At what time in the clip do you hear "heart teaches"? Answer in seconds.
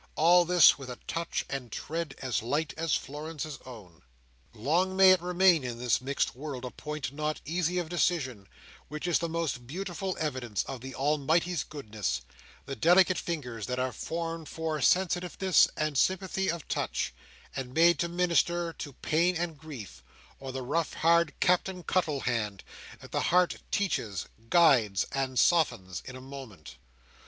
23.29-24.25